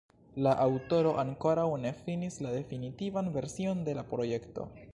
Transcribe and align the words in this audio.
La 0.45 0.53
aŭtoro 0.61 1.11
ankoraŭ 1.23 1.67
ne 1.83 1.91
finis 1.99 2.37
la 2.45 2.53
definitivan 2.55 3.29
version 3.39 3.85
de 3.89 3.95
la 3.99 4.07
projekto. 4.15 4.67